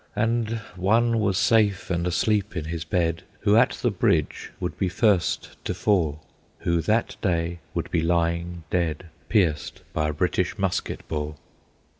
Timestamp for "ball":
11.07-11.37